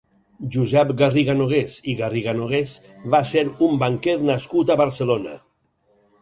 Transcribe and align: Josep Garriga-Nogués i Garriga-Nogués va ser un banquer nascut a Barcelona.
Josep 0.53 0.93
Garriga-Nogués 1.01 1.75
i 1.93 1.95
Garriga-Nogués 1.99 2.71
va 3.17 3.21
ser 3.33 3.45
un 3.69 3.77
banquer 3.85 4.17
nascut 4.31 4.73
a 4.73 4.79
Barcelona. 4.83 5.37